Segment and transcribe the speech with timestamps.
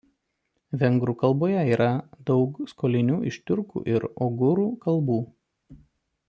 [0.83, 1.89] Vengrų kalboje yra
[2.29, 5.21] daug skolinių iš tiurkų ir ogūrų kalbų.